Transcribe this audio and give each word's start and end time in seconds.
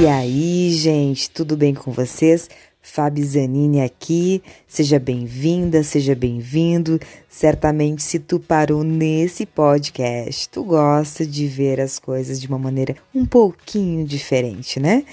E 0.00 0.06
aí, 0.06 0.72
gente, 0.72 1.28
tudo 1.28 1.58
bem 1.58 1.74
com 1.74 1.92
vocês? 1.92 2.48
Fabi 2.80 3.22
Zanini 3.22 3.82
aqui, 3.82 4.42
seja 4.66 4.98
bem-vinda, 4.98 5.82
seja 5.82 6.14
bem-vindo. 6.14 6.98
Certamente, 7.28 8.02
se 8.02 8.18
tu 8.18 8.40
parou 8.40 8.82
nesse 8.82 9.44
podcast, 9.44 10.48
tu 10.48 10.64
gosta 10.64 11.26
de 11.26 11.46
ver 11.46 11.82
as 11.82 11.98
coisas 11.98 12.40
de 12.40 12.48
uma 12.48 12.58
maneira 12.58 12.96
um 13.14 13.26
pouquinho 13.26 14.06
diferente, 14.06 14.80
né? 14.80 15.04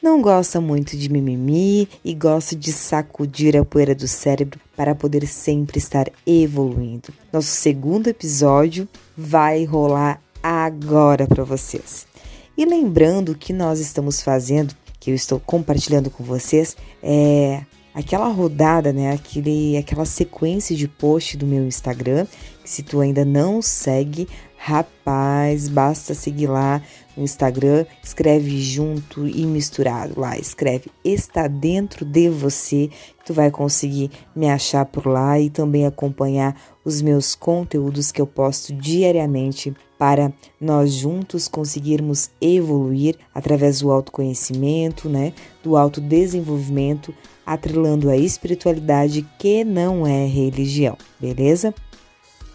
Não 0.00 0.22
gosta 0.22 0.60
muito 0.60 0.96
de 0.96 1.10
mimimi 1.10 1.88
e 2.04 2.14
gosta 2.14 2.54
de 2.54 2.72
sacudir 2.72 3.56
a 3.56 3.64
poeira 3.64 3.96
do 3.96 4.06
cérebro 4.06 4.60
para 4.76 4.94
poder 4.94 5.26
sempre 5.26 5.78
estar 5.78 6.08
evoluindo. 6.24 7.08
Nosso 7.32 7.48
segundo 7.48 8.06
episódio 8.06 8.88
vai 9.18 9.64
rolar 9.64 10.22
agora 10.40 11.26
para 11.26 11.42
vocês. 11.42 12.06
E 12.56 12.64
lembrando 12.64 13.34
que 13.34 13.52
nós 13.52 13.80
estamos 13.80 14.22
fazendo, 14.22 14.74
que 14.98 15.10
eu 15.10 15.14
estou 15.14 15.38
compartilhando 15.38 16.10
com 16.10 16.24
vocês, 16.24 16.76
é 17.02 17.62
aquela 17.96 18.28
rodada, 18.28 18.92
né, 18.92 19.12
aquele, 19.12 19.76
aquela 19.76 20.04
sequência 20.04 20.76
de 20.76 20.86
post 20.86 21.36
do 21.36 21.46
meu 21.46 21.66
Instagram, 21.66 22.26
que 22.62 22.68
se 22.68 22.82
tu 22.82 23.00
ainda 23.00 23.24
não 23.24 23.62
segue, 23.62 24.28
rapaz, 24.56 25.68
basta 25.68 26.12
seguir 26.12 26.46
lá 26.46 26.82
no 27.16 27.24
Instagram, 27.24 27.86
escreve 28.02 28.60
junto 28.60 29.26
e 29.26 29.46
misturado 29.46 30.20
lá, 30.20 30.36
escreve 30.38 30.90
está 31.04 31.46
dentro 31.46 32.04
de 32.04 32.28
você, 32.28 32.90
tu 33.24 33.32
vai 33.32 33.50
conseguir 33.50 34.10
me 34.34 34.48
achar 34.48 34.84
por 34.84 35.06
lá 35.06 35.38
e 35.38 35.48
também 35.48 35.86
acompanhar 35.86 36.60
os 36.84 37.00
meus 37.00 37.34
conteúdos 37.34 38.12
que 38.12 38.20
eu 38.20 38.26
posto 38.26 38.74
diariamente 38.74 39.74
para 39.98 40.32
nós 40.60 40.92
juntos 40.92 41.48
conseguirmos 41.48 42.30
evoluir 42.40 43.16
através 43.34 43.80
do 43.80 43.90
autoconhecimento, 43.90 45.08
né, 45.08 45.32
do 45.62 45.76
autodesenvolvimento, 45.76 47.14
atrelando 47.44 48.10
a 48.10 48.16
espiritualidade 48.16 49.26
que 49.38 49.64
não 49.64 50.06
é 50.06 50.26
religião, 50.26 50.96
beleza? 51.20 51.74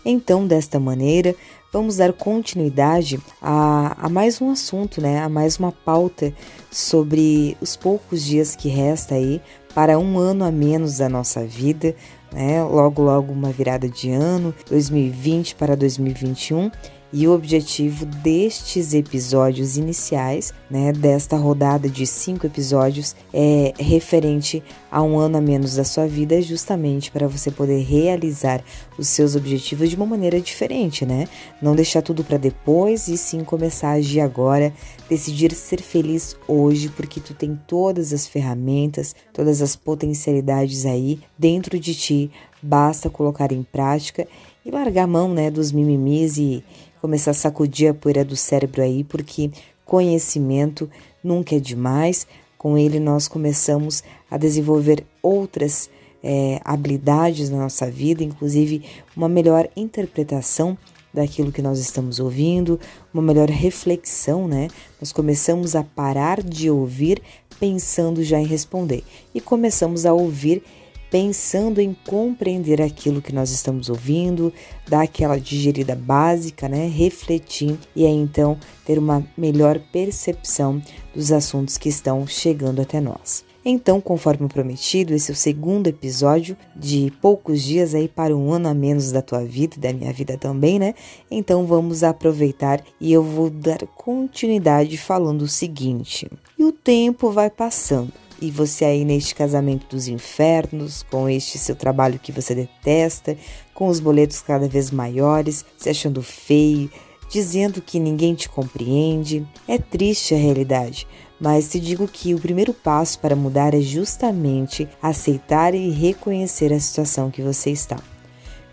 Então, 0.03 0.48
desta 0.48 0.80
maneira, 0.80 1.36
vamos 1.72 1.98
dar 1.98 2.11
continuidade 2.11 3.20
a, 3.42 3.95
a, 4.05 4.09
mais 4.09 4.42
um 4.42 4.50
assunto, 4.50 5.00
né? 5.00 5.20
A 5.20 5.30
mais 5.30 5.58
uma 5.58 5.72
pauta 5.72 6.33
sobre 6.72 7.55
os 7.61 7.76
poucos 7.76 8.23
dias 8.23 8.55
que 8.55 8.67
resta 8.67 9.16
aí 9.16 9.42
para 9.76 9.98
um 10.00 10.17
ano 10.17 10.44
a 10.44 10.52
menos 10.52 10.98
da 10.98 11.08
nossa 11.08 11.45
vida, 11.45 11.95
né? 12.31 12.64
Logo, 12.64 13.03
logo 13.03 13.31
uma 13.31 13.52
virada 13.52 13.88
de 13.88 14.09
ano, 14.09 14.53
2020 14.70 15.55
para 15.55 15.76
2021 15.76 16.72
e 17.14 17.28
o 17.28 17.34
objetivo 17.34 18.06
destes 18.06 18.94
episódios 18.94 19.78
iniciais, 19.78 20.54
né, 20.70 20.92
desta 20.92 21.36
rodada 21.36 21.90
de 21.90 22.06
cinco 22.08 22.45
episódios, 22.45 23.16
é 23.34 23.73
referente 23.78 24.64
a 24.90 25.02
um 25.02 25.17
ano 25.17 25.38
a 25.38 25.42
menos 25.42 25.76
da 25.76 25.84
sua 25.84 26.08
vida, 26.08 26.42
justamente 26.42 27.12
para 27.12 27.28
você 27.28 27.52
poder 27.52 27.84
realizar 27.84 28.64
os 28.98 29.08
seus 29.08 29.36
objetivos 29.36 29.89
de 29.89 29.95
uma 29.95 30.06
maneira 30.06 30.39
diferente, 30.39 31.06
né? 31.06 31.28
Não 31.62 31.76
deixar 31.76 32.02
tudo 32.02 32.23
para 32.23 32.38
depois 32.38 33.08
e 33.08 33.17
sim 33.17 33.44
começar 33.44 33.89
a 33.89 33.94
agir 33.94 34.20
agora, 34.20 34.73
decidir 35.09 35.54
ser 35.54 35.82
feliz 35.82 36.36
hoje, 36.48 36.89
porque 36.89 37.20
tu 37.20 37.34
tem 37.34 37.59
todas 37.67 38.14
as 38.14 38.28
ferramentas, 38.28 39.16
todas 39.34 39.62
as 39.62 39.76
potencialidades 39.76 40.86
aí 40.86 41.20
dentro 41.38 41.80
de 41.80 41.95
ti. 41.95 42.32
Basta 42.62 43.09
colocar 43.09 43.52
em 43.52 43.64
prática 43.64 44.28
e 44.66 44.72
largar 44.72 45.04
a 45.04 45.08
mão, 45.08 45.34
né, 45.34 45.50
dos 45.50 45.72
mimimis 45.72 46.38
e 46.38 46.64
começar 47.02 47.31
a 47.31 47.34
sacudir 47.34 47.90
a 47.90 47.94
poeira 47.94 48.23
do 48.23 48.36
cérebro 48.36 48.82
aí, 48.82 49.04
porque 49.04 49.49
conhecimento 49.86 50.89
nunca 51.23 51.55
é 51.55 51.60
demais. 51.60 52.27
Com 52.58 52.77
ele, 52.77 53.00
nós 53.00 53.27
começamos 53.27 54.04
a 54.30 54.38
desenvolver 54.38 55.04
outras 55.21 55.89
é, 56.23 56.61
habilidades 56.64 57.50
na 57.50 57.58
nossa 57.58 57.89
vida, 57.89 58.23
inclusive 58.23 58.83
uma 59.17 59.27
melhor 59.27 59.67
interpretação 59.76 60.77
daquilo 61.14 61.52
que 61.52 61.61
nós 61.61 61.80
estamos 61.80 62.20
ouvindo, 62.20 62.80
uma 63.14 63.21
melhor 63.21 63.50
reflexão, 63.50 64.48
né? 64.48 64.70
Nós 65.00 65.11
começamos 65.11 65.76
a 65.76 65.83
parar 65.83 66.42
de 66.42 66.70
ouvir 66.70 67.21
pensando 67.60 68.23
já 68.23 68.39
em 68.39 68.45
responder 68.45 69.04
e 69.36 69.42
começamos 69.42 70.05
a 70.05 70.14
ouvir 70.14 70.64
pensando 71.11 71.82
em 71.82 71.94
compreender 72.08 72.82
aquilo 72.82 73.22
que 73.22 73.36
nós 73.36 73.52
estamos 73.52 73.89
ouvindo, 73.89 74.52
dar 74.88 75.02
aquela 75.02 75.38
digerida 75.38 75.94
básica, 75.94 76.70
né? 76.70 76.88
Refletir 76.88 77.77
e 77.94 78.05
aí 78.05 78.16
então 78.16 78.58
ter 78.86 78.98
uma 78.98 79.21
melhor 79.38 79.77
percepção 79.92 80.82
dos 81.14 81.33
assuntos 81.33 81.77
que 81.77 81.89
estão 81.89 82.26
chegando 82.26 82.82
até 82.82 83.02
nós. 83.02 83.44
Então, 83.64 84.02
conforme 84.02 84.48
prometido, 84.48 85.14
esse 85.14 85.30
é 85.30 85.33
o 85.33 85.38
segundo 85.38 85.86
episódio 85.86 86.58
de 86.76 87.14
poucos 87.21 87.61
dias 87.61 87.94
aí 87.94 88.08
para 88.08 88.36
um 88.36 88.52
ano 88.52 88.67
a 88.67 88.73
menos 88.73 89.11
da 89.11 89.21
tua 89.21 89.44
vida 89.45 89.76
e 89.77 89.80
da 89.80 89.94
minha 89.94 90.11
vida 90.11 90.36
também, 90.36 90.80
né? 90.80 90.95
Então 91.30 91.67
vamos 91.67 92.04
aproveitar 92.04 92.82
e 93.00 93.14
eu 93.14 93.21
vou 93.21 93.52
dar 93.52 93.86
continuidade 93.95 94.98
falando 94.98 95.44
o 95.44 95.48
seguinte: 95.48 96.27
e 96.58 96.64
o 96.64 96.71
tempo 96.71 97.30
vai 97.30 97.52
passando 97.52 98.20
e 98.41 98.49
você 98.49 98.83
aí 98.85 99.05
neste 99.05 99.35
casamento 99.35 99.87
dos 99.87 100.07
infernos, 100.07 101.03
com 101.03 101.29
este 101.29 101.59
seu 101.59 101.75
trabalho 101.75 102.19
que 102.19 102.31
você 102.31 102.55
detesta, 102.55 103.37
com 103.73 103.87
os 103.87 103.99
boletos 103.99 104.41
cada 104.41 104.67
vez 104.67 104.89
maiores, 104.89 105.63
se 105.77 105.89
achando 105.89 106.23
feio, 106.23 106.89
dizendo 107.29 107.81
que 107.81 107.99
ninguém 107.99 108.33
te 108.33 108.49
compreende. 108.49 109.47
É 109.67 109.77
triste 109.77 110.33
a 110.33 110.37
realidade, 110.37 111.07
mas 111.39 111.69
te 111.69 111.79
digo 111.79 112.07
que 112.07 112.33
o 112.33 112.39
primeiro 112.39 112.73
passo 112.73 113.19
para 113.19 113.35
mudar 113.35 113.75
é 113.75 113.81
justamente 113.81 114.89
aceitar 115.02 115.75
e 115.75 115.89
reconhecer 115.91 116.73
a 116.73 116.79
situação 116.79 117.29
que 117.29 117.43
você 117.43 117.69
está. 117.69 117.97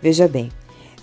Veja 0.01 0.27
bem, 0.27 0.49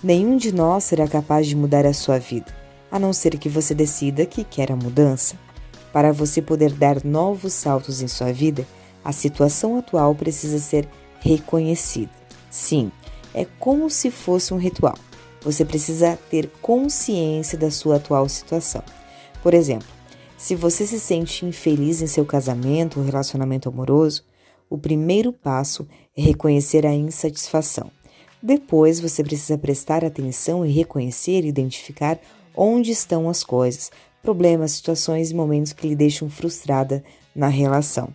nenhum 0.03 0.35
de 0.35 0.53
nós 0.53 0.83
será 0.83 1.07
capaz 1.07 1.47
de 1.47 1.55
mudar 1.55 1.85
a 1.85 1.93
sua 1.93 2.19
vida, 2.19 2.53
a 2.91 2.99
não 2.99 3.13
ser 3.13 3.37
que 3.37 3.47
você 3.47 3.73
decida 3.73 4.25
que 4.25 4.43
quer 4.43 4.71
a 4.71 4.75
mudança. 4.75 5.46
Para 5.91 6.11
você 6.11 6.41
poder 6.41 6.71
dar 6.73 7.03
novos 7.03 7.53
saltos 7.53 8.01
em 8.01 8.07
sua 8.07 8.31
vida, 8.31 8.67
a 9.03 9.11
situação 9.11 9.77
atual 9.77 10.13
precisa 10.13 10.59
ser 10.59 10.87
reconhecida. 11.19 12.11
Sim, 12.49 12.91
é 13.33 13.45
como 13.59 13.89
se 13.89 14.11
fosse 14.11 14.53
um 14.53 14.57
ritual. 14.57 14.97
Você 15.41 15.63
precisa 15.63 16.17
ter 16.29 16.49
consciência 16.61 17.57
da 17.57 17.71
sua 17.71 17.97
atual 17.97 18.27
situação. 18.27 18.83
Por 19.41 19.53
exemplo, 19.53 19.87
se 20.37 20.55
você 20.55 20.85
se 20.85 20.99
sente 20.99 21.45
infeliz 21.45 22.01
em 22.01 22.07
seu 22.07 22.25
casamento 22.25 22.99
ou 22.99 23.05
relacionamento 23.05 23.69
amoroso, 23.69 24.23
o 24.69 24.77
primeiro 24.77 25.31
passo 25.31 25.87
é 26.15 26.21
reconhecer 26.21 26.85
a 26.85 26.93
insatisfação. 26.93 27.89
Depois, 28.41 28.99
você 28.99 29.23
precisa 29.23 29.57
prestar 29.57 30.03
atenção 30.03 30.65
e 30.65 30.71
reconhecer 30.71 31.43
e 31.43 31.47
identificar 31.47 32.19
onde 32.55 32.91
estão 32.91 33.29
as 33.29 33.43
coisas, 33.43 33.91
problemas, 34.27 34.71
situações 34.71 35.31
e 35.31 35.33
momentos 35.33 35.71
que 35.71 35.87
lhe 35.87 35.95
deixam 35.95 36.29
frustrada 36.29 37.01
na 37.33 37.47
relação. 37.47 38.09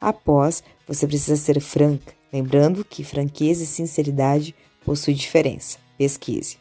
Após, 0.00 0.62
você 0.86 1.08
precisa 1.08 1.34
ser 1.34 1.60
franca, 1.60 2.14
lembrando 2.32 2.84
que 2.84 3.02
franqueza 3.02 3.64
e 3.64 3.66
sinceridade 3.66 4.54
possuem 4.84 5.16
diferença. 5.16 5.78
Pesquise. 5.98 6.56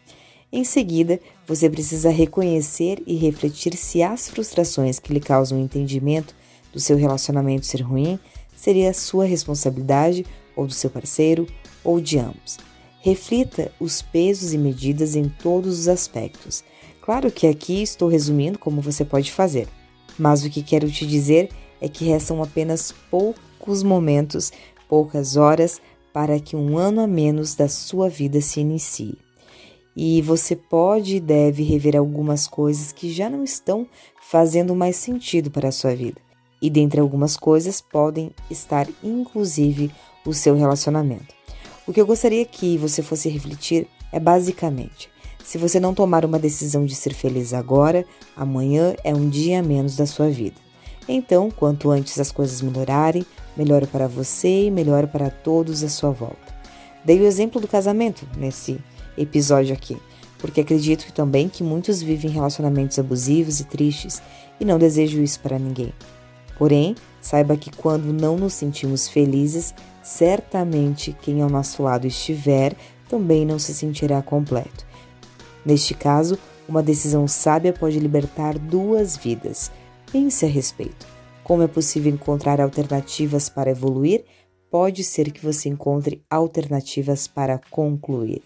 Em 0.52 0.64
seguida, 0.64 1.20
você 1.46 1.70
precisa 1.70 2.10
reconhecer 2.10 3.04
e 3.06 3.16
refletir 3.16 3.76
se 3.76 4.02
as 4.02 4.28
frustrações 4.28 4.98
que 4.98 5.14
lhe 5.14 5.20
causam 5.20 5.60
o 5.60 5.62
entendimento 5.62 6.36
do 6.74 6.80
seu 6.80 6.98
relacionamento 6.98 7.68
ser 7.68 7.82
ruim 7.82 8.18
seria 8.56 8.92
sua 8.92 9.26
responsabilidade 9.26 10.26
ou 10.56 10.66
do 10.66 10.74
seu 10.74 10.90
parceiro 10.90 11.46
ou 11.84 12.02
de 12.02 12.18
ambos. 12.18 12.58
Reflita 13.02 13.72
os 13.80 14.02
pesos 14.02 14.52
e 14.52 14.58
medidas 14.58 15.16
em 15.16 15.30
todos 15.30 15.82
os 15.82 15.88
aspectos 15.88 16.64
Claro 17.06 17.32
que 17.32 17.46
aqui 17.46 17.84
estou 17.84 18.10
resumindo 18.10 18.58
como 18.58 18.82
você 18.82 19.06
pode 19.06 19.32
fazer, 19.32 19.68
mas 20.18 20.44
o 20.44 20.50
que 20.50 20.64
quero 20.64 20.90
te 20.90 21.06
dizer 21.06 21.50
é 21.80 21.88
que 21.88 22.04
restam 22.04 22.42
apenas 22.42 22.92
poucos 23.12 23.84
momentos, 23.84 24.52
poucas 24.90 25.38
horas 25.38 25.80
para 26.12 26.40
que 26.40 26.56
um 26.56 26.80
ano 26.80 27.02
a 27.02 27.06
menos 27.06 27.54
da 27.54 27.68
sua 27.68 28.10
vida 28.10 28.42
se 28.42 28.60
inicie. 28.60 29.20
E 29.96 30.20
você 30.24 30.56
pode 30.56 31.18
e 31.18 31.20
deve 31.20 31.62
rever 31.62 31.96
algumas 31.96 32.48
coisas 32.48 32.92
que 32.92 33.14
já 33.14 33.30
não 33.30 33.44
estão 33.44 33.88
fazendo 34.20 34.76
mais 34.76 34.96
sentido 34.96 35.52
para 35.52 35.70
a 35.70 35.72
sua 35.72 35.94
vida. 35.94 36.20
E 36.60 36.72
dentre 36.72 37.00
algumas 37.00 37.38
coisas 37.38 37.82
podem 37.82 38.32
estar 38.50 38.88
inclusive 39.04 39.92
o 40.26 40.34
seu 40.34 40.56
relacionamento. 40.56 41.36
O 41.86 41.94
que 41.94 42.02
eu 42.02 42.08
gostaria 42.08 42.44
que 42.46 42.80
você 42.80 43.04
fosse 43.04 43.30
refletir 43.30 43.88
é 44.12 44.20
basicamente 44.20 45.14
se 45.46 45.60
você 45.60 45.80
não 45.80 45.94
tomar 45.94 46.26
uma 46.26 46.40
decisão 46.40 46.86
de 46.86 46.96
ser 46.96 47.14
feliz 47.14 47.54
agora, 47.54 48.04
amanhã 48.36 48.96
é 49.04 49.14
um 49.14 49.30
dia 49.30 49.62
menos 49.62 49.96
da 49.96 50.08
sua 50.08 50.28
vida. 50.28 50.56
Então, 51.08 51.52
quanto 51.52 51.92
antes 51.92 52.20
as 52.20 52.32
coisas 52.32 52.64
melhorarem, 52.64 53.24
melhor 53.56 53.86
para 53.86 54.08
você 54.08 54.66
e 54.66 54.72
melhor 54.72 55.06
para 55.06 55.30
todos 55.30 55.84
à 55.84 55.88
sua 55.88 56.10
volta. 56.10 56.56
Dei 57.06 57.22
o 57.22 57.26
exemplo 57.28 57.62
do 57.62 57.68
casamento 57.68 58.28
nesse 58.36 58.80
episódio 59.16 59.72
aqui, 59.72 59.96
porque 60.40 60.62
acredito 60.62 61.14
também 61.14 61.48
que 61.48 61.64
muitos 61.64 62.02
vivem 62.02 62.32
relacionamentos 62.32 62.98
abusivos 62.98 63.60
e 63.60 63.66
tristes 63.66 64.24
e 64.60 64.66
não 64.66 64.80
desejo 64.80 65.22
isso 65.22 65.40
para 65.42 65.60
ninguém. 65.60 65.94
Porém, 66.58 66.96
saiba 67.22 67.56
que 67.56 67.70
quando 67.70 68.12
não 68.12 68.36
nos 68.36 68.54
sentimos 68.54 69.08
felizes, 69.08 69.76
certamente 70.02 71.16
quem 71.22 71.44
ao 71.44 71.52
nosso 71.52 71.84
lado 71.84 72.08
estiver 72.08 72.76
também 73.08 73.46
não 73.46 73.60
se 73.60 73.76
sentirá 73.76 74.24
completo. 74.24 74.95
Neste 75.66 75.94
caso, 75.94 76.38
uma 76.68 76.84
decisão 76.84 77.28
sábia 77.28 77.74
pode 77.74 78.00
libertar 78.00 78.58
duas 78.58 79.18
vidas. 79.18 79.72
Pense 80.12 80.46
a 80.46 80.48
respeito. 80.48 81.08
Como 81.44 81.64
é 81.64 81.68
possível 81.68 82.12
encontrar 82.12 82.62
alternativas 82.62 83.50
para 83.50 83.72
evoluir? 83.72 84.24
Pode 84.70 85.04
ser 85.04 85.32
que 85.32 85.42
você 85.42 85.70
encontre 85.70 86.24
alternativas 86.30 87.28
para 87.28 87.62
concluir. 87.70 88.42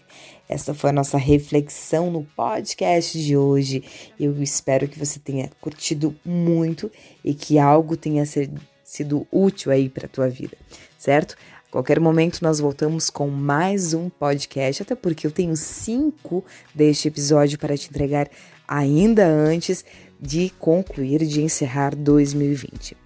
Essa 0.48 0.72
foi 0.72 0.90
a 0.90 0.92
nossa 0.92 1.18
reflexão 1.18 2.10
no 2.10 2.24
podcast 2.36 3.18
de 3.22 3.36
hoje. 3.36 3.82
Eu 4.18 4.40
espero 4.42 4.86
que 4.86 4.98
você 4.98 5.18
tenha 5.18 5.50
curtido 5.60 6.14
muito 6.24 6.90
e 7.24 7.34
que 7.34 7.58
algo 7.58 7.96
tenha 7.96 8.24
sido 8.26 9.26
útil 9.32 9.72
aí 9.72 9.88
para 9.88 10.06
a 10.06 10.10
tua 10.10 10.28
vida, 10.28 10.56
certo? 10.98 11.36
Qualquer 11.70 12.00
momento 12.00 12.40
nós 12.42 12.58
voltamos 12.58 13.08
com 13.10 13.28
mais 13.28 13.94
um 13.94 14.08
podcast, 14.08 14.82
até 14.82 14.96
porque 14.96 15.24
eu 15.24 15.30
tenho 15.30 15.54
cinco 15.56 16.44
deste 16.74 17.06
episódio 17.06 17.58
para 17.58 17.76
te 17.78 17.88
entregar 17.88 18.28
ainda 18.66 19.24
antes 19.24 19.84
de 20.20 20.50
concluir, 20.58 21.24
de 21.24 21.42
encerrar 21.42 21.94
2020. 21.94 22.96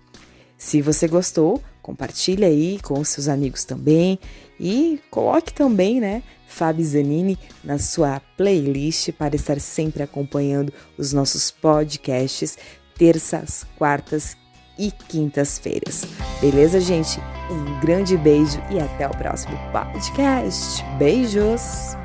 Se 0.57 0.81
você 0.81 1.07
gostou, 1.07 1.63
compartilhe 1.83 2.43
aí 2.43 2.79
com 2.83 3.05
seus 3.05 3.29
amigos 3.29 3.65
também 3.65 4.19
e 4.59 4.99
coloque 5.11 5.53
também, 5.53 6.01
né, 6.01 6.23
Fabi 6.49 6.83
Zanini 6.83 7.39
na 7.63 7.79
sua 7.79 8.19
playlist 8.35 9.13
para 9.13 9.37
estar 9.37 9.61
sempre 9.61 10.03
acompanhando 10.03 10.73
os 10.97 11.13
nossos 11.13 11.51
podcasts 11.51 12.57
terças, 12.97 13.67
quartas 13.77 14.37
e 14.79 14.91
quintas-feiras. 14.91 16.07
Beleza, 16.41 16.81
gente? 16.81 17.21
Um 17.51 17.81
grande 17.81 18.17
beijo 18.17 18.63
e 18.71 18.81
até 18.81 19.07
o 19.07 19.11
próximo 19.11 19.59
podcast. 19.73 20.85
Beijos! 20.99 21.97